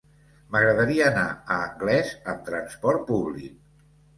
M'agradaria 0.53 1.03
anar 1.09 1.27
a 1.27 1.59
Anglès 1.67 2.11
amb 2.33 2.43
trasport 2.51 3.07
públic. 3.13 3.57